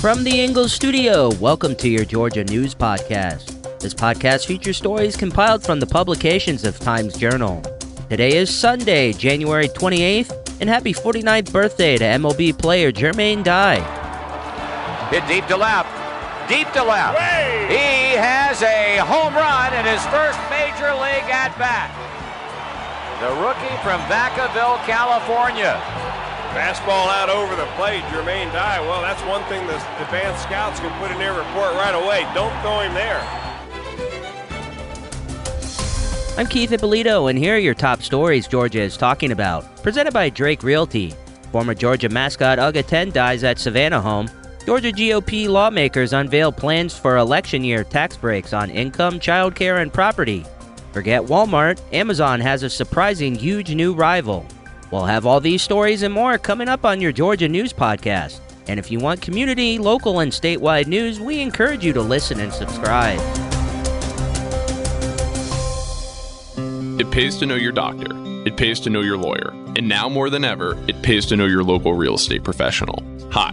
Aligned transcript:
From 0.00 0.22
the 0.22 0.40
Ingles 0.40 0.72
studio, 0.72 1.28
welcome 1.40 1.74
to 1.74 1.88
your 1.88 2.04
Georgia 2.04 2.44
News 2.44 2.72
Podcast. 2.72 3.80
This 3.80 3.92
podcast 3.92 4.46
features 4.46 4.76
stories 4.76 5.16
compiled 5.16 5.64
from 5.64 5.80
the 5.80 5.88
publications 5.88 6.62
of 6.62 6.78
Times 6.78 7.16
Journal. 7.16 7.60
Today 8.08 8.36
is 8.36 8.48
Sunday, 8.48 9.12
January 9.12 9.66
28th, 9.66 10.60
and 10.60 10.70
happy 10.70 10.94
49th 10.94 11.52
birthday 11.52 11.96
to 11.96 12.04
MLB 12.04 12.56
player 12.56 12.92
Jermaine 12.92 13.42
Dye. 13.42 13.82
Hit 15.10 15.26
deep 15.26 15.46
to 15.48 15.56
left. 15.56 15.90
Deep 16.48 16.70
to 16.74 16.84
left. 16.84 17.18
He 17.68 18.14
has 18.14 18.62
a 18.62 18.98
home 18.98 19.34
run 19.34 19.74
in 19.74 19.84
his 19.84 20.04
first 20.06 20.38
major 20.48 20.94
league 20.94 21.26
at 21.26 21.50
bat. 21.58 21.90
The 23.18 23.34
rookie 23.42 23.76
from 23.82 24.00
Vacaville, 24.06 24.78
California. 24.86 26.07
Fastball 26.54 27.08
out 27.08 27.28
over 27.28 27.54
the 27.56 27.66
plate, 27.76 28.02
Jermaine 28.04 28.50
Dye. 28.52 28.80
Well, 28.80 29.02
that's 29.02 29.20
one 29.22 29.44
thing 29.44 29.66
the 29.66 29.76
advanced 30.02 30.42
scouts 30.44 30.80
can 30.80 30.90
put 30.98 31.10
in 31.10 31.18
their 31.18 31.34
report 31.34 31.74
right 31.74 31.94
away. 31.94 32.26
Don't 32.34 32.58
throw 32.62 32.80
him 32.80 32.94
there. 32.94 33.20
I'm 36.38 36.46
Keith 36.46 36.72
Ippolito, 36.72 37.26
and 37.26 37.38
here 37.38 37.56
are 37.56 37.58
your 37.58 37.74
top 37.74 38.02
stories 38.02 38.46
Georgia 38.46 38.80
is 38.80 38.96
talking 38.96 39.32
about. 39.32 39.82
Presented 39.82 40.14
by 40.14 40.30
Drake 40.30 40.62
Realty. 40.62 41.12
Former 41.52 41.74
Georgia 41.74 42.08
mascot 42.08 42.58
Uga 42.58 42.86
10 42.86 43.10
dies 43.10 43.44
at 43.44 43.58
Savannah 43.58 44.00
home. 44.00 44.30
Georgia 44.64 44.92
GOP 44.92 45.48
lawmakers 45.48 46.12
unveil 46.12 46.52
plans 46.52 46.96
for 46.96 47.16
election 47.18 47.62
year 47.62 47.84
tax 47.84 48.16
breaks 48.16 48.52
on 48.52 48.70
income, 48.70 49.20
childcare, 49.20 49.82
and 49.82 49.92
property. 49.92 50.46
Forget 50.92 51.22
Walmart, 51.22 51.80
Amazon 51.92 52.40
has 52.40 52.62
a 52.62 52.70
surprising 52.70 53.34
huge 53.34 53.74
new 53.74 53.92
rival. 53.92 54.46
We'll 54.90 55.04
have 55.04 55.26
all 55.26 55.40
these 55.40 55.62
stories 55.62 56.02
and 56.02 56.14
more 56.14 56.38
coming 56.38 56.68
up 56.68 56.84
on 56.84 57.00
your 57.00 57.12
Georgia 57.12 57.48
News 57.48 57.72
Podcast. 57.72 58.40
And 58.68 58.78
if 58.78 58.90
you 58.90 58.98
want 58.98 59.22
community, 59.22 59.78
local, 59.78 60.20
and 60.20 60.32
statewide 60.32 60.86
news, 60.86 61.20
we 61.20 61.40
encourage 61.40 61.84
you 61.84 61.92
to 61.92 62.00
listen 62.00 62.40
and 62.40 62.52
subscribe. 62.52 63.18
It 67.00 67.10
pays 67.10 67.36
to 67.38 67.46
know 67.46 67.54
your 67.54 67.72
doctor. 67.72 68.08
It 68.46 68.56
pays 68.56 68.80
to 68.80 68.90
know 68.90 69.00
your 69.00 69.16
lawyer. 69.16 69.50
And 69.76 69.88
now 69.88 70.08
more 70.08 70.30
than 70.30 70.44
ever, 70.44 70.82
it 70.88 71.02
pays 71.02 71.26
to 71.26 71.36
know 71.36 71.46
your 71.46 71.62
local 71.62 71.94
real 71.94 72.14
estate 72.14 72.44
professional. 72.44 73.02
Hi, 73.30 73.52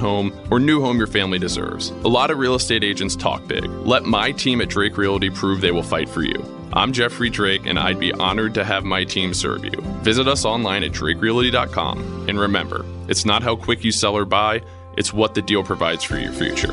home, 0.01 0.37
or 0.51 0.59
new 0.59 0.81
home 0.81 0.97
your 0.97 1.07
family 1.07 1.39
deserves. 1.39 1.91
A 1.91 2.09
lot 2.09 2.29
of 2.29 2.37
real 2.37 2.55
estate 2.55 2.83
agents 2.83 3.15
talk 3.15 3.47
big. 3.47 3.63
Let 3.63 4.03
my 4.03 4.33
team 4.33 4.59
at 4.59 4.67
Drake 4.67 4.97
Realty 4.97 5.29
prove 5.29 5.61
they 5.61 5.71
will 5.71 5.83
fight 5.83 6.09
for 6.09 6.23
you. 6.23 6.43
I'm 6.73 6.91
Jeffrey 6.91 7.29
Drake, 7.29 7.65
and 7.65 7.79
I'd 7.79 7.99
be 7.99 8.11
honored 8.11 8.53
to 8.55 8.65
have 8.65 8.83
my 8.83 9.05
team 9.05 9.33
serve 9.33 9.63
you. 9.63 9.79
Visit 10.03 10.27
us 10.27 10.43
online 10.43 10.83
at 10.83 10.91
drakerealty.com. 10.91 12.27
And 12.27 12.39
remember, 12.39 12.85
it's 13.07 13.25
not 13.25 13.43
how 13.43 13.55
quick 13.55 13.83
you 13.83 13.91
sell 13.91 14.17
or 14.17 14.25
buy, 14.25 14.61
it's 14.97 15.13
what 15.13 15.35
the 15.35 15.41
deal 15.41 15.63
provides 15.63 16.03
for 16.03 16.17
your 16.17 16.33
future. 16.33 16.71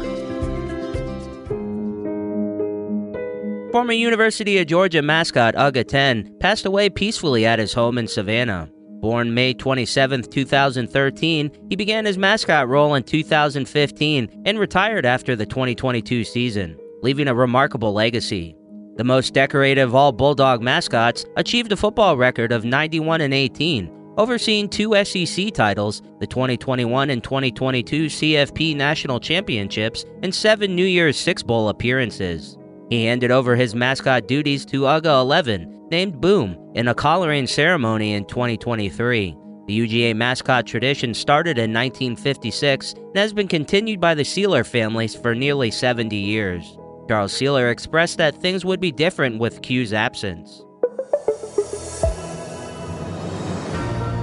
Former 3.73 3.92
University 3.92 4.59
of 4.59 4.67
Georgia 4.67 5.03
mascot 5.03 5.55
Uga 5.55 5.87
10 5.87 6.39
passed 6.41 6.64
away 6.64 6.89
peacefully 6.89 7.45
at 7.45 7.58
his 7.58 7.75
home 7.75 7.98
in 7.98 8.08
Savannah. 8.08 8.70
Born 9.01 9.33
May 9.33 9.55
27, 9.55 10.23
2013, 10.23 11.51
he 11.69 11.77
began 11.77 12.05
his 12.05 12.19
mascot 12.19 12.69
role 12.69 12.95
in 12.95 13.05
2015 13.05 14.42
and 14.45 14.59
retired 14.59 15.07
after 15.07 15.36
the 15.36 15.47
2022 15.47 16.25
season, 16.25 16.77
leaving 17.03 17.29
a 17.29 17.35
remarkable 17.35 17.92
legacy. 17.92 18.57
The 18.97 19.05
most 19.05 19.33
decorated 19.35 19.83
of 19.83 19.95
all 19.95 20.11
Bulldog 20.11 20.61
mascots 20.61 21.25
achieved 21.37 21.70
a 21.70 21.77
football 21.77 22.17
record 22.17 22.51
of 22.51 22.64
91 22.64 23.20
and 23.20 23.33
18, 23.33 23.89
overseeing 24.17 24.69
two 24.69 24.92
SEC 25.05 25.55
titles, 25.55 26.03
the 26.19 26.27
2021 26.27 27.11
and 27.11 27.23
2022 27.23 28.07
CFP 28.07 28.75
National 28.75 29.20
Championships, 29.20 30.05
and 30.25 30.35
seven 30.35 30.75
New 30.75 30.85
Year's 30.85 31.17
Six 31.17 31.45
Bowl 31.45 31.69
appearances. 31.69 32.58
He 32.91 33.05
handed 33.05 33.31
over 33.31 33.55
his 33.55 33.77
mascot 33.77 34.27
duties 34.27 34.67
to 34.67 34.83
Uga 34.83 35.20
11, 35.20 35.77
named 35.91 36.21
Boom, 36.21 36.57
in 36.75 36.89
a 36.89 36.95
collaring 36.95 37.47
ceremony 37.47 38.15
in 38.15 38.25
2023. 38.27 39.37
The 39.67 39.81
UGA 39.81 40.17
mascot 40.17 40.67
tradition 40.67 41.13
started 41.13 41.59
in 41.59 41.73
1956 41.73 42.95
and 42.95 43.17
has 43.17 43.33
been 43.33 43.49
continued 43.49 44.01
by 44.01 44.15
the 44.15 44.25
Seiler 44.25 44.65
families 44.65 45.15
for 45.15 45.35
nearly 45.35 45.71
70 45.71 46.17
years. 46.17 46.79
Charles 47.09 47.33
Seiler 47.33 47.71
expressed 47.71 48.19
that 48.19 48.35
things 48.35 48.65
would 48.65 48.81
be 48.81 48.93
different 48.93 49.39
with 49.39 49.63
Que's 49.63 49.93
absence. 49.93 50.65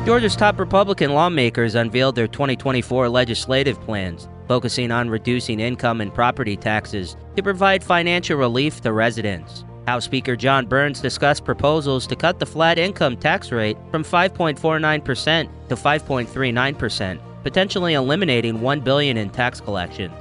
Georgia's 0.06 0.36
top 0.36 0.60
Republican 0.60 1.14
lawmakers 1.14 1.74
unveiled 1.74 2.16
their 2.16 2.28
2024 2.28 3.10
legislative 3.10 3.82
plans, 3.82 4.30
focusing 4.48 4.92
on 4.92 5.10
reducing 5.10 5.60
income 5.60 6.00
and 6.00 6.14
property 6.14 6.56
taxes 6.56 7.18
to 7.36 7.42
provide 7.42 7.84
financial 7.84 8.38
relief 8.38 8.82
to 8.82 8.94
residents. 8.94 9.66
House 9.88 10.06
Speaker 10.06 10.36
Jon 10.36 10.66
Burns 10.66 11.00
discussed 11.00 11.46
proposals 11.46 12.08
to 12.08 12.16
cut 12.16 12.40
the 12.40 12.46
flat 12.46 12.80
income 12.80 13.16
tax 13.16 13.52
rate 13.52 13.78
from 13.92 14.04
5.49% 14.04 15.50
to 15.70 15.76
5.39%, 15.76 17.20
potentially 17.44 17.94
eliminating 17.94 18.62
1 18.62 18.80
billion 18.80 19.18
in 19.18 19.30
tax 19.30 19.62
collections. 19.62 20.16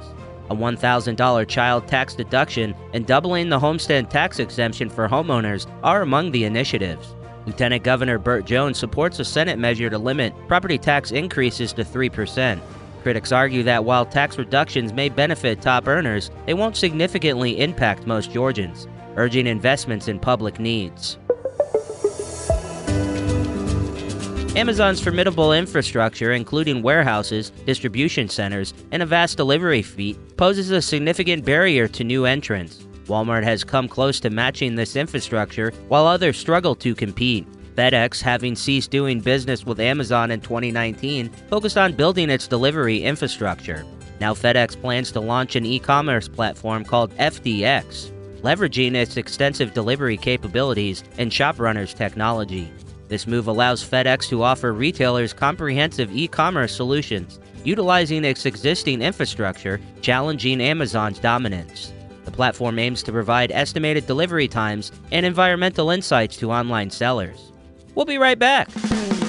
A 0.51 0.55
$1,000 0.55 1.47
child 1.47 1.87
tax 1.87 2.13
deduction 2.13 2.75
and 2.93 3.07
doubling 3.07 3.49
the 3.49 3.57
homestead 3.57 4.11
tax 4.11 4.37
exemption 4.37 4.87
for 4.87 5.07
homeowners 5.07 5.65
are 5.81 6.03
among 6.03 6.31
the 6.31 6.43
initiatives. 6.43 7.15
Lieutenant 7.47 7.83
Governor 7.83 8.19
Burt 8.19 8.45
Jones 8.45 8.77
supports 8.77 9.19
a 9.19 9.25
Senate 9.25 9.57
measure 9.57 9.89
to 9.89 9.97
limit 9.97 10.33
property 10.47 10.77
tax 10.77 11.11
increases 11.11 11.73
to 11.73 11.83
3%. 11.83 12.59
Critics 13.01 13.31
argue 13.31 13.63
that 13.63 13.85
while 13.85 14.05
tax 14.05 14.37
reductions 14.37 14.93
may 14.93 15.09
benefit 15.09 15.61
top 15.61 15.87
earners, 15.87 16.29
they 16.45 16.53
won't 16.53 16.77
significantly 16.77 17.59
impact 17.59 18.07
most 18.07 18.31
Georgians, 18.31 18.87
urging 19.15 19.47
investments 19.47 20.07
in 20.07 20.19
public 20.19 20.59
needs. 20.59 21.17
Amazon's 24.55 25.01
formidable 25.01 25.51
infrastructure, 25.51 26.31
including 26.31 26.81
warehouses, 26.81 27.49
distribution 27.65 28.29
centers, 28.29 28.73
and 28.93 29.03
a 29.03 29.05
vast 29.05 29.35
delivery 29.35 29.81
fleet, 29.81 30.17
poses 30.37 30.71
a 30.71 30.81
significant 30.81 31.43
barrier 31.43 31.89
to 31.89 32.05
new 32.05 32.23
entrants. 32.23 32.85
Walmart 33.07 33.43
has 33.43 33.65
come 33.65 33.89
close 33.89 34.21
to 34.21 34.29
matching 34.29 34.75
this 34.75 34.95
infrastructure, 34.95 35.71
while 35.89 36.07
others 36.07 36.37
struggle 36.37 36.73
to 36.75 36.95
compete. 36.95 37.45
FedEx, 37.75 38.21
having 38.21 38.55
ceased 38.55 38.91
doing 38.91 39.19
business 39.19 39.65
with 39.65 39.81
Amazon 39.81 40.31
in 40.31 40.39
2019, 40.39 41.29
focused 41.49 41.77
on 41.77 41.91
building 41.91 42.29
its 42.29 42.47
delivery 42.47 43.03
infrastructure. 43.03 43.85
Now, 44.21 44.33
FedEx 44.33 44.79
plans 44.79 45.11
to 45.11 45.19
launch 45.19 45.57
an 45.57 45.65
e 45.65 45.79
commerce 45.79 46.29
platform 46.29 46.85
called 46.85 47.11
FDX, 47.17 48.11
leveraging 48.45 48.93
its 48.93 49.17
extensive 49.17 49.73
delivery 49.73 50.17
capabilities 50.17 51.03
and 51.17 51.31
ShopRunner's 51.31 51.95
technology. 51.95 52.71
This 53.07 53.25
move 53.25 53.47
allows 53.47 53.83
FedEx 53.83 54.29
to 54.29 54.43
offer 54.43 54.71
retailers 54.71 55.33
comprehensive 55.33 56.15
e 56.15 56.27
commerce 56.27 56.75
solutions, 56.75 57.39
utilizing 57.63 58.23
its 58.23 58.45
existing 58.45 59.01
infrastructure, 59.01 59.81
challenging 60.01 60.61
Amazon's 60.61 61.17
dominance. 61.17 61.91
The 62.25 62.31
platform 62.31 62.77
aims 62.77 63.01
to 63.03 63.11
provide 63.11 63.51
estimated 63.51 64.05
delivery 64.05 64.47
times 64.47 64.91
and 65.11 65.25
environmental 65.25 65.89
insights 65.89 66.37
to 66.37 66.51
online 66.51 66.91
sellers. 66.91 67.51
We'll 67.95 68.05
be 68.05 68.19
right 68.19 68.37
back. 68.37 68.69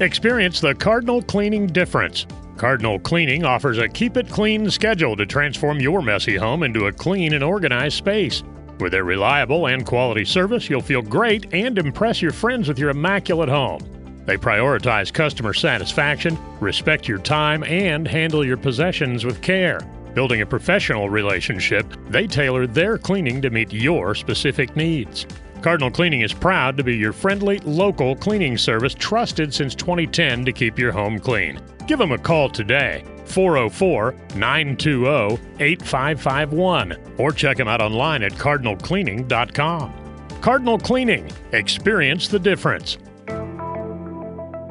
Experience 0.00 0.60
the 0.60 0.76
Cardinal 0.76 1.20
Cleaning 1.22 1.66
difference. 1.66 2.24
Cardinal 2.56 3.00
Cleaning 3.00 3.44
offers 3.44 3.78
a 3.78 3.88
keep 3.88 4.16
it 4.16 4.28
clean 4.28 4.70
schedule 4.70 5.16
to 5.16 5.26
transform 5.26 5.80
your 5.80 6.02
messy 6.02 6.36
home 6.36 6.62
into 6.62 6.86
a 6.86 6.92
clean 6.92 7.34
and 7.34 7.42
organized 7.42 7.96
space. 7.96 8.44
With 8.78 8.92
their 8.92 9.02
reliable 9.02 9.66
and 9.66 9.84
quality 9.84 10.24
service, 10.24 10.70
you'll 10.70 10.82
feel 10.82 11.02
great 11.02 11.52
and 11.52 11.76
impress 11.78 12.22
your 12.22 12.30
friends 12.30 12.68
with 12.68 12.78
your 12.78 12.90
immaculate 12.90 13.48
home. 13.48 13.80
They 14.24 14.36
prioritize 14.36 15.12
customer 15.12 15.52
satisfaction, 15.52 16.38
respect 16.60 17.08
your 17.08 17.18
time, 17.18 17.64
and 17.64 18.06
handle 18.06 18.46
your 18.46 18.56
possessions 18.56 19.24
with 19.24 19.42
care. 19.42 19.80
Building 20.14 20.42
a 20.42 20.46
professional 20.46 21.10
relationship, 21.10 21.92
they 22.08 22.28
tailor 22.28 22.68
their 22.68 22.98
cleaning 22.98 23.42
to 23.42 23.50
meet 23.50 23.72
your 23.72 24.14
specific 24.14 24.76
needs. 24.76 25.26
Cardinal 25.62 25.90
Cleaning 25.90 26.20
is 26.20 26.32
proud 26.32 26.76
to 26.76 26.84
be 26.84 26.96
your 26.96 27.12
friendly, 27.12 27.58
local 27.60 28.14
cleaning 28.14 28.56
service 28.56 28.94
trusted 28.94 29.52
since 29.52 29.74
2010 29.74 30.44
to 30.44 30.52
keep 30.52 30.78
your 30.78 30.92
home 30.92 31.18
clean. 31.18 31.60
Give 31.86 31.98
them 31.98 32.12
a 32.12 32.18
call 32.18 32.48
today, 32.48 33.02
404 33.24 34.14
920 34.36 35.40
8551, 35.58 36.96
or 37.18 37.32
check 37.32 37.56
them 37.56 37.66
out 37.66 37.80
online 37.80 38.22
at 38.22 38.32
cardinalcleaning.com. 38.32 39.94
Cardinal 40.40 40.78
Cleaning, 40.78 41.30
experience 41.52 42.28
the 42.28 42.38
difference. 42.38 42.98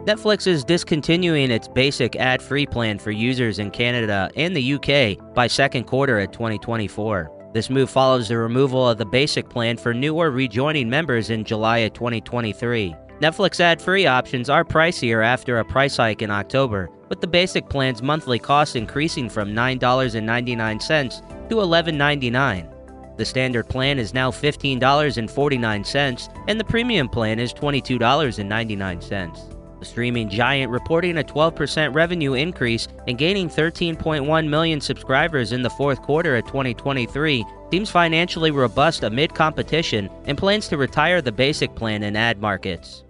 Netflix 0.08 0.48
is 0.48 0.64
discontinuing 0.64 1.52
its 1.52 1.68
basic 1.68 2.16
ad 2.16 2.42
free 2.42 2.66
plan 2.66 2.98
for 2.98 3.12
users 3.12 3.60
in 3.60 3.72
Canada 3.72 4.30
and 4.38 4.56
the 4.56 4.74
UK 4.76 5.34
by 5.34 5.48
second 5.48 5.84
quarter 5.84 6.18
of 6.18 6.32
2024. 6.32 7.37
This 7.54 7.70
move 7.70 7.90
follows 7.90 8.28
the 8.28 8.38
removal 8.38 8.88
of 8.88 8.98
the 8.98 9.06
basic 9.06 9.50
plan 9.50 9.78
for 9.78 9.94
new 9.94 10.16
or 10.16 10.32
rejoining 10.32 10.90
members 10.90 11.30
in 11.30 11.44
July 11.44 11.80
of 11.80 11.94
2023. 11.94 12.96
Netflix 13.20 13.60
ad 13.60 13.82
free 13.82 14.06
options 14.06 14.50
are 14.50 14.64
pricier 14.64 15.26
after 15.26 15.58
a 15.58 15.66
price 15.66 15.98
hike 15.98 16.22
in 16.22 16.30
October, 16.30 16.90
with 17.10 17.20
the 17.20 17.28
basic 17.28 17.68
plan's 17.68 18.04
monthly 18.04 18.38
cost 18.38 18.76
increasing 18.76 19.28
from 19.30 19.54
$9.99 19.54 21.50
to 21.50 21.56
$11.99. 21.56 23.18
The 23.18 23.26
standard 23.26 23.68
plan 23.68 23.98
is 23.98 24.14
now 24.14 24.30
$15.49, 24.30 26.30
and 26.48 26.60
the 26.60 26.64
premium 26.64 27.10
plan 27.10 27.40
is 27.40 27.52
$22.99. 27.54 29.57
The 29.80 29.86
streaming 29.86 30.30
giant 30.30 30.72
reporting 30.72 31.20
a 31.20 31.24
12% 31.24 31.94
revenue 31.94 32.34
increase 32.34 32.88
and 33.08 33.18
gaining 33.18 33.48
13.1 33.48 34.50
million 34.50 34.82
subscribers 34.82 35.52
in 35.52 35.62
the 35.62 35.70
fourth 35.70 36.02
quarter 36.02 36.36
of 36.36 36.46
2023 36.46 37.46
seems 37.72 37.90
financially 37.90 38.50
robust 38.50 39.04
amid 39.04 39.36
competition 39.36 40.10
and 40.26 40.38
plans 40.38 40.68
to 40.70 40.78
retire 40.78 41.22
the 41.22 41.32
basic 41.32 41.76
plan 41.76 42.04
in 42.04 42.16
ad 42.16 42.42
markets. 42.42 43.04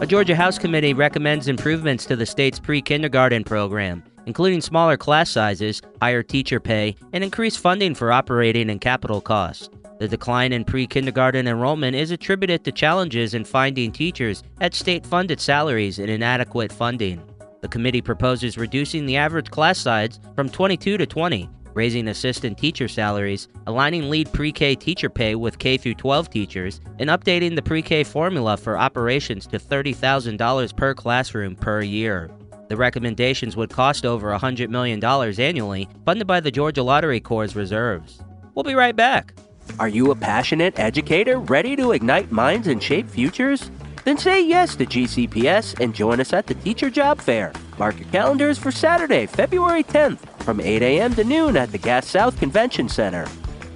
A 0.00 0.06
Georgia 0.06 0.34
House 0.34 0.58
committee 0.58 0.92
recommends 0.92 1.46
improvements 1.46 2.04
to 2.06 2.16
the 2.16 2.26
state's 2.26 2.58
pre 2.58 2.82
kindergarten 2.82 3.44
program, 3.44 4.02
including 4.26 4.60
smaller 4.60 4.96
class 4.96 5.30
sizes, 5.30 5.80
higher 6.02 6.22
teacher 6.22 6.58
pay, 6.58 6.96
and 7.12 7.22
increased 7.22 7.60
funding 7.60 7.94
for 7.94 8.10
operating 8.10 8.68
and 8.68 8.80
capital 8.80 9.20
costs. 9.20 9.70
The 9.98 10.08
decline 10.08 10.52
in 10.52 10.64
pre 10.64 10.86
kindergarten 10.86 11.46
enrollment 11.46 11.94
is 11.94 12.10
attributed 12.10 12.64
to 12.64 12.72
challenges 12.72 13.34
in 13.34 13.44
finding 13.44 13.92
teachers 13.92 14.42
at 14.60 14.74
state 14.74 15.06
funded 15.06 15.40
salaries 15.40 15.98
and 15.98 16.10
inadequate 16.10 16.72
funding. 16.72 17.22
The 17.60 17.68
committee 17.68 18.02
proposes 18.02 18.58
reducing 18.58 19.06
the 19.06 19.16
average 19.16 19.50
class 19.50 19.78
size 19.78 20.20
from 20.34 20.48
22 20.48 20.98
to 20.98 21.06
20, 21.06 21.48
raising 21.74 22.08
assistant 22.08 22.58
teacher 22.58 22.88
salaries, 22.88 23.48
aligning 23.66 24.10
lead 24.10 24.32
pre 24.32 24.50
K 24.52 24.74
teacher 24.74 25.08
pay 25.08 25.34
with 25.34 25.58
K 25.58 25.78
12 25.78 26.28
teachers, 26.30 26.80
and 26.98 27.10
updating 27.10 27.54
the 27.54 27.62
pre 27.62 27.80
K 27.80 28.02
formula 28.04 28.56
for 28.56 28.76
operations 28.76 29.46
to 29.48 29.58
$30,000 29.58 30.76
per 30.76 30.94
classroom 30.94 31.54
per 31.54 31.82
year. 31.82 32.30
The 32.68 32.76
recommendations 32.76 33.56
would 33.56 33.70
cost 33.70 34.06
over 34.06 34.32
$100 34.32 34.70
million 34.70 35.04
annually, 35.04 35.88
funded 36.04 36.26
by 36.26 36.40
the 36.40 36.50
Georgia 36.50 36.82
Lottery 36.82 37.20
Corps' 37.20 37.54
reserves. 37.54 38.20
We'll 38.54 38.64
be 38.64 38.74
right 38.74 38.96
back. 38.96 39.34
Are 39.78 39.88
you 39.88 40.10
a 40.10 40.16
passionate 40.16 40.78
educator 40.78 41.38
ready 41.38 41.74
to 41.76 41.92
ignite 41.92 42.30
minds 42.30 42.68
and 42.68 42.82
shape 42.82 43.08
futures? 43.08 43.70
Then 44.04 44.18
say 44.18 44.44
yes 44.46 44.76
to 44.76 44.86
GCPS 44.86 45.80
and 45.80 45.94
join 45.94 46.20
us 46.20 46.32
at 46.32 46.46
the 46.46 46.54
Teacher 46.54 46.90
Job 46.90 47.20
Fair. 47.20 47.52
Mark 47.78 47.98
your 47.98 48.08
calendars 48.10 48.58
for 48.58 48.70
Saturday, 48.70 49.26
February 49.26 49.82
10th 49.82 50.18
from 50.44 50.60
8 50.60 50.82
a.m. 50.82 51.14
to 51.14 51.24
noon 51.24 51.56
at 51.56 51.72
the 51.72 51.78
Gas 51.78 52.06
South 52.06 52.38
Convention 52.38 52.88
Center. 52.88 53.26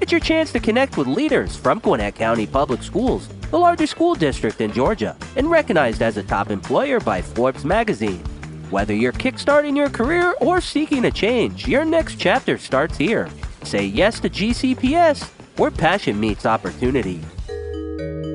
It's 0.00 0.12
your 0.12 0.20
chance 0.20 0.52
to 0.52 0.61
connect 0.61 0.96
with 0.96 1.06
leaders 1.06 1.56
from 1.56 1.81
Gwinnett 1.81 2.14
County 2.14 2.46
Public 2.46 2.82
Schools, 2.82 3.29
the 3.50 3.58
largest 3.58 3.90
school 3.90 4.14
district 4.14 4.61
in 4.61 4.73
Georgia, 4.73 5.17
and 5.37 5.50
recognized 5.50 6.02
as 6.02 6.17
a 6.17 6.23
top 6.23 6.50
employer 6.50 7.00
by 7.00 7.20
Forbes 7.23 7.64
magazine. 7.64 8.23
Whether 8.70 8.94
you're 8.94 9.12
kickstarting 9.12 9.76
your 9.76 9.88
career 9.88 10.35
or 10.40 10.61
seeking 10.61 11.06
a 11.06 11.11
change, 11.11 11.67
your 11.67 11.85
next 11.85 12.20
chapter 12.20 12.58
starts 12.58 12.99
here. 12.99 13.29
Say 13.64 13.87
yes 13.87 14.20
to 14.20 14.31
GCPS, 14.31 15.31
where 15.58 15.70
passion 15.70 16.19
meets 16.20 16.46
opportunity. 16.46 17.20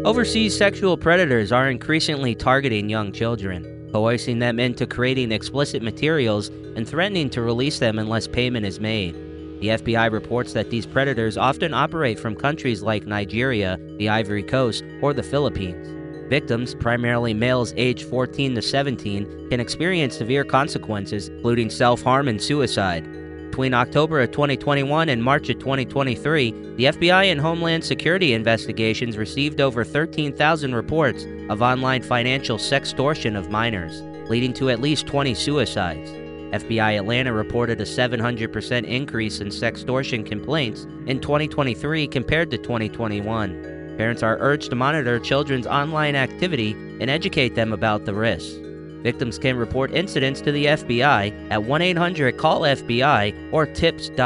Overseas 0.06 0.58
sexual 0.58 0.98
predators 0.98 1.54
are 1.54 1.70
increasingly 1.70 2.36
targeting 2.36 2.90
young 2.90 3.14
children, 3.14 3.90
coercing 3.94 4.40
them 4.40 4.60
into 4.60 4.86
creating 4.86 5.32
explicit 5.32 5.82
materials 5.82 6.50
and 6.76 6.88
threatening 6.88 7.30
to 7.30 7.42
release 7.42 7.80
them 7.80 7.98
unless 7.98 8.28
payment 8.28 8.66
is 8.66 8.82
made. 8.82 9.16
The 9.62 9.70
FBI 9.70 10.12
reports 10.12 10.52
that 10.52 10.70
these 10.70 10.86
predators 10.86 11.38
often 11.38 11.74
operate 11.74 12.20
from 12.20 12.36
countries 12.36 12.84
like 12.84 13.06
Nigeria, 13.06 13.80
the 13.98 14.10
Ivory 14.10 14.44
Coast, 14.44 14.84
or 15.02 15.14
the 15.14 15.24
Philippines. 15.24 15.88
Victims, 16.30 16.76
primarily 16.76 17.34
males 17.34 17.74
aged 17.78 18.10
14 18.10 18.56
to 18.56 18.62
17, 18.62 19.50
can 19.50 19.62
experience 19.62 20.18
severe 20.18 20.44
consequences, 20.44 21.30
including 21.30 21.70
self 21.70 22.02
harm 22.02 22.28
and 22.28 22.42
suicide. 22.42 23.06
Between 23.54 23.76
October 23.76 24.20
of 24.20 24.32
2021 24.32 25.10
and 25.10 25.24
March 25.24 25.48
of 25.48 25.60
2023, 25.60 26.76
the 26.76 26.86
FBI 26.86 27.32
and 27.32 27.40
Homeland 27.40 27.86
Security 27.86 28.34
investigations 28.34 29.16
received 29.16 29.62
over 29.62 29.84
13,000 29.84 30.74
reports 30.74 31.28
of 31.50 31.62
online 31.62 32.02
financial 32.02 32.58
sextortion 32.58 33.38
of 33.38 33.52
minors, 33.52 34.02
leading 34.28 34.54
to 34.54 34.72
at 34.72 34.82
least 34.82 35.06
20 35.06 35.36
suicides. 35.36 36.10
FBI 36.10 36.98
Atlanta 36.98 37.32
reported 37.32 37.80
a 37.80 37.84
700% 37.84 38.86
increase 38.86 39.40
in 39.40 39.50
sextortion 39.50 40.26
complaints 40.26 40.88
in 41.06 41.20
2023 41.22 42.08
compared 42.08 42.50
to 42.50 42.58
2021. 42.58 43.96
Parents 44.00 44.24
are 44.24 44.40
urged 44.40 44.72
to 44.72 44.76
monitor 44.76 45.20
children's 45.20 45.68
online 45.68 46.16
activity 46.16 46.72
and 46.72 47.08
educate 47.08 47.54
them 47.54 47.72
about 47.72 48.06
the 48.06 48.16
risks. 48.16 48.58
Victims 49.04 49.38
can 49.38 49.58
report 49.58 49.92
incidents 49.92 50.42
to 50.42 50.52
the 50.52 50.66
FBI 50.66 51.52
at 51.52 51.62
1 51.62 51.82
800 51.82 52.38
CALL 52.38 52.62
FBI 52.62 53.52
or 53.52 53.66
tips.fbi.gov. 53.66 54.24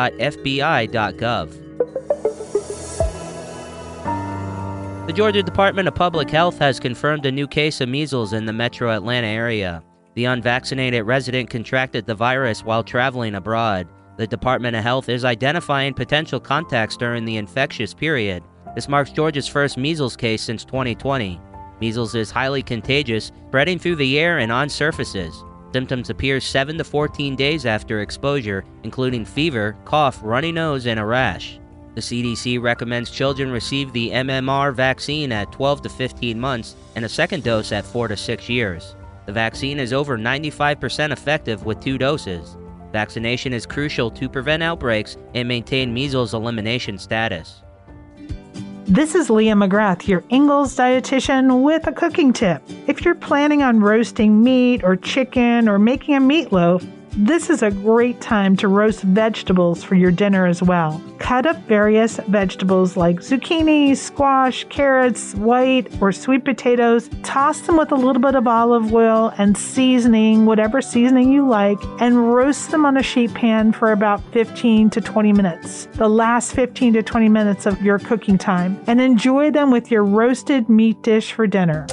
The 5.08 5.14
Georgia 5.14 5.42
Department 5.42 5.88
of 5.88 5.96
Public 5.96 6.30
Health 6.30 6.60
has 6.60 6.80
confirmed 6.80 7.26
a 7.26 7.32
new 7.32 7.48
case 7.48 7.82
of 7.82 7.90
measles 7.90 8.34
in 8.34 8.46
the 8.46 8.54
metro 8.54 8.92
Atlanta 8.92 9.28
area. 9.28 9.82
The 10.16 10.26
unvaccinated 10.26 11.06
resident 11.06 11.50
contracted 11.50 12.06
the 12.06 12.14
virus 12.14 12.64
while 12.64 12.84
traveling 12.84 13.36
abroad. 13.36 13.88
The 14.18 14.28
Department 14.28 14.76
of 14.76 14.84
Health 14.84 15.10
is 15.10 15.26
identifying 15.26 15.94
potential 15.94 16.40
contacts 16.40 16.98
during 16.98 17.24
the 17.24 17.38
infectious 17.38 17.94
period. 17.94 18.44
This 18.76 18.90
marks 18.90 19.12
Georgia's 19.12 19.48
first 19.48 19.78
measles 19.78 20.16
case 20.16 20.42
since 20.42 20.66
2020. 20.66 21.40
Measles 21.82 22.16
is 22.16 22.32
highly 22.32 22.64
contagious, 22.64 23.32
spreading 23.48 23.78
through 23.78 23.98
the 23.98 24.20
air 24.20 24.40
and 24.40 24.52
on 24.52 24.70
surfaces. 24.70 25.44
Symptoms 25.74 26.10
appear 26.10 26.40
7 26.40 26.78
to 26.78 26.84
14 26.84 27.36
days 27.36 27.66
after 27.66 28.02
exposure, 28.02 28.64
including 28.84 29.26
fever, 29.26 29.76
cough, 29.86 30.20
runny 30.24 30.52
nose, 30.52 30.88
and 30.88 31.00
a 31.00 31.06
rash. 31.06 31.60
The 31.96 32.02
CDC 32.02 32.62
recommends 32.62 33.10
children 33.10 33.52
receive 33.52 33.92
the 33.92 34.12
MMR 34.12 34.74
vaccine 34.74 35.32
at 35.32 35.52
12 35.52 35.82
to 35.84 35.90
15 35.90 36.40
months 36.40 36.76
and 36.96 37.04
a 37.04 37.10
second 37.10 37.44
dose 37.44 37.72
at 37.72 37.86
4 37.86 38.08
to 38.08 38.18
6 38.18 38.50
years. 38.50 38.96
The 39.26 39.34
vaccine 39.34 39.80
is 39.80 39.94
over 39.94 40.18
95% 40.18 41.12
effective 41.12 41.66
with 41.66 41.80
two 41.80 41.98
doses. 41.98 42.56
Vaccination 42.92 43.52
is 43.52 43.66
crucial 43.66 44.10
to 44.12 44.30
prevent 44.30 44.64
outbreaks 44.64 45.18
and 45.36 45.48
maintain 45.48 45.94
measles 45.94 46.34
elimination 46.34 46.98
status. 46.98 47.62
This 48.90 49.16
is 49.16 49.30
Leah 49.30 49.54
McGrath, 49.54 50.08
your 50.08 50.24
Ingles 50.30 50.74
dietitian, 50.78 51.62
with 51.62 51.88
a 51.88 51.92
cooking 51.92 52.32
tip. 52.32 52.64
If 52.88 53.04
you're 53.04 53.16
planning 53.16 53.62
on 53.62 53.82
roasting 53.82 54.42
meat 54.42 54.82
or 54.82 54.96
chicken 54.96 55.68
or 55.68 55.78
making 55.78 56.16
a 56.16 56.22
meatloaf, 56.22 56.90
this 57.18 57.50
is 57.50 57.64
a 57.64 57.72
great 57.72 58.22
time 58.22 58.56
to 58.56 58.68
roast 58.68 59.02
vegetables 59.02 59.84
for 59.84 59.96
your 59.96 60.12
dinner 60.12 60.46
as 60.46 60.62
well. 60.62 61.02
Cut 61.18 61.48
up 61.48 61.58
various 61.64 62.18
vegetables 62.28 62.96
like 62.96 63.18
zucchini, 63.18 63.98
squash, 63.98 64.66
carrots, 64.66 65.34
white 65.34 65.88
or 66.00 66.12
sweet 66.12 66.46
potatoes. 66.46 67.10
Toss 67.24 67.62
them 67.62 67.76
with 67.76 67.92
a 67.92 67.96
little 67.96 68.22
bit 68.22 68.36
of 68.36 68.48
olive 68.48 68.94
oil 68.94 69.34
and 69.40 69.58
seasoning, 69.58 70.46
whatever 70.46 70.80
seasoning 70.80 71.32
you 71.32 71.48
like, 71.48 71.80
and 72.00 72.32
roast 72.32 72.70
them 72.70 72.86
on 72.86 72.98
a 72.98 73.04
sheet 73.04 73.34
pan 73.34 73.72
for 73.72 73.92
about 73.92 74.22
15 74.32 74.92
to 74.92 75.02
20 75.02 75.34
minutes. 75.34 75.88
The 75.96 76.08
last 76.08 76.54
15 76.54 76.94
to 76.94 77.04
20 77.04 77.30
minutes 77.30 77.66
of 77.66 77.82
your 77.82 77.98
cooking 77.98 78.38
time. 78.38 78.80
And 78.86 79.02
enjoy 79.02 79.50
them 79.50 79.72
with 79.72 79.90
your 79.90 80.04
roasted 80.04 80.70
meat 80.70 81.02
dish 81.02 81.34
for 81.34 81.48
dinner. 81.48 81.88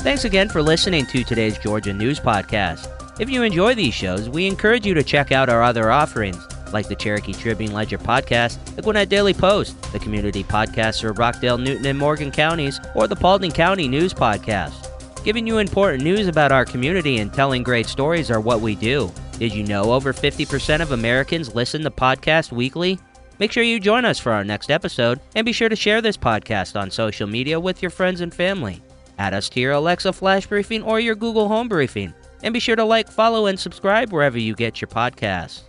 Thanks 0.00 0.24
again 0.24 0.48
for 0.48 0.62
listening 0.62 1.06
to 1.06 1.24
today's 1.24 1.58
Georgia 1.58 1.92
News 1.92 2.20
Podcast. 2.20 2.88
If 3.20 3.28
you 3.28 3.42
enjoy 3.42 3.74
these 3.74 3.94
shows, 3.94 4.28
we 4.28 4.46
encourage 4.46 4.86
you 4.86 4.94
to 4.94 5.02
check 5.02 5.32
out 5.32 5.48
our 5.48 5.60
other 5.60 5.90
offerings, 5.90 6.38
like 6.72 6.86
the 6.86 6.94
Cherokee 6.94 7.32
Tribune 7.32 7.72
Ledger 7.72 7.98
Podcast, 7.98 8.64
the 8.76 8.82
Gwinnett 8.82 9.08
Daily 9.08 9.34
Post, 9.34 9.80
the 9.92 9.98
community 9.98 10.44
podcasts 10.44 11.00
for 11.00 11.12
Rockdale, 11.14 11.58
Newton, 11.58 11.84
and 11.84 11.98
Morgan 11.98 12.30
counties, 12.30 12.80
or 12.94 13.08
the 13.08 13.16
Paulding 13.16 13.50
County 13.50 13.88
News 13.88 14.14
Podcast. 14.14 14.84
Giving 15.24 15.48
you 15.48 15.58
important 15.58 16.04
news 16.04 16.28
about 16.28 16.52
our 16.52 16.64
community 16.64 17.18
and 17.18 17.34
telling 17.34 17.64
great 17.64 17.86
stories 17.86 18.30
are 18.30 18.40
what 18.40 18.60
we 18.60 18.76
do. 18.76 19.12
Did 19.38 19.52
you 19.52 19.64
know 19.64 19.92
over 19.92 20.12
50% 20.12 20.80
of 20.80 20.92
Americans 20.92 21.56
listen 21.56 21.82
to 21.82 21.90
podcasts 21.90 22.52
weekly? 22.52 23.00
Make 23.40 23.50
sure 23.50 23.64
you 23.64 23.80
join 23.80 24.04
us 24.04 24.18
for 24.18 24.30
our 24.30 24.44
next 24.44 24.70
episode 24.70 25.20
and 25.34 25.44
be 25.44 25.52
sure 25.52 25.68
to 25.68 25.76
share 25.76 26.00
this 26.00 26.16
podcast 26.16 26.80
on 26.80 26.90
social 26.90 27.26
media 27.26 27.58
with 27.58 27.82
your 27.82 27.90
friends 27.90 28.20
and 28.20 28.32
family. 28.32 28.80
Add 29.18 29.34
us 29.34 29.48
to 29.50 29.60
your 29.60 29.72
Alexa 29.72 30.12
Flash 30.12 30.46
Briefing 30.46 30.82
or 30.82 31.00
your 31.00 31.14
Google 31.14 31.48
Home 31.48 31.68
Briefing. 31.68 32.14
And 32.42 32.54
be 32.54 32.60
sure 32.60 32.76
to 32.76 32.84
like, 32.84 33.10
follow, 33.10 33.46
and 33.46 33.58
subscribe 33.58 34.12
wherever 34.12 34.38
you 34.38 34.54
get 34.54 34.80
your 34.80 34.88
podcasts. 34.88 35.62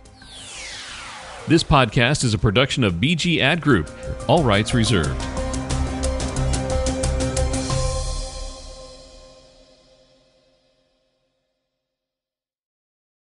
This 1.48 1.64
podcast 1.64 2.22
is 2.22 2.32
a 2.32 2.38
production 2.38 2.84
of 2.84 2.94
BG 2.94 3.40
Ad 3.40 3.60
Group, 3.60 3.90
all 4.28 4.44
rights 4.44 4.72
reserved. 4.72 5.39